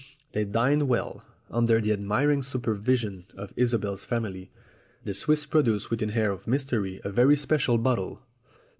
They 0.31 0.45
dined 0.45 0.87
well, 0.87 1.23
under 1.51 1.79
the 1.79 1.91
admiring 1.91 2.41
supervision 2.41 3.25
of 3.35 3.53
Isobel's 3.55 4.03
family. 4.03 4.49
The 5.03 5.13
Swiss 5.13 5.45
produced 5.45 5.91
with 5.91 6.01
an 6.01 6.09
air 6.09 6.31
of 6.31 6.47
mystery 6.47 6.99
a 7.03 7.11
very 7.11 7.37
special 7.37 7.77
bottle. 7.77 8.19